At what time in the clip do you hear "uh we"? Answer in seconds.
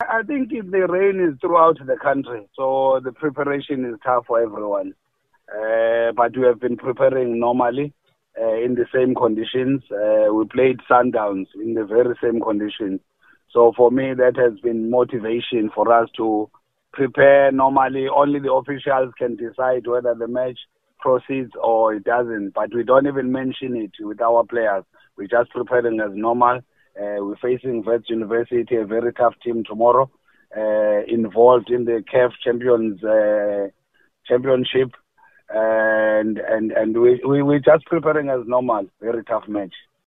9.92-10.46